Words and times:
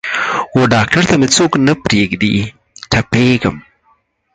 وډاکتر 0.59 1.03
ته 1.09 1.15
مې 1.19 1.27
څوک 1.35 1.51
نه 1.67 1.73
پریږدي 1.85 2.33
تپیږم 2.91 3.55